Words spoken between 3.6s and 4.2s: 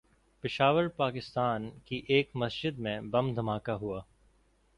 ہوا